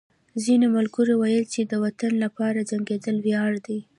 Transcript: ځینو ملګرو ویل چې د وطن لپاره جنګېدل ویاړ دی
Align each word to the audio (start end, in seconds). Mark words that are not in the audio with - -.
ځینو 0.43 0.65
ملګرو 0.75 1.13
ویل 1.17 1.45
چې 1.53 1.61
د 1.65 1.73
وطن 1.83 2.13
لپاره 2.23 2.67
جنګېدل 2.69 3.17
ویاړ 3.25 3.51
دی 3.65 3.79